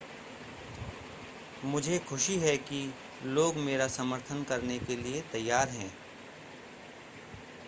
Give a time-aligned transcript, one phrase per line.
[1.63, 2.81] मुझे खुशी है कि
[3.23, 5.91] लोग मेरा समर्थन करने के लिए तैयार हैं